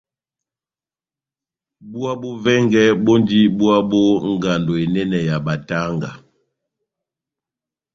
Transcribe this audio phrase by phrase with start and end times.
[1.89, 3.99] Búwa bó vɛngɛ bondi búwa bó
[4.35, 6.11] ngando enɛnɛ ya batanga.